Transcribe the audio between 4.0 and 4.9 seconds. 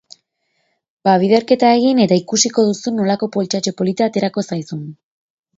aterako zaizun.